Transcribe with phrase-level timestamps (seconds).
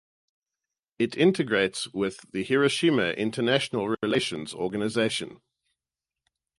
[0.97, 5.41] It integrates with the Hiroshima International Relations Organization.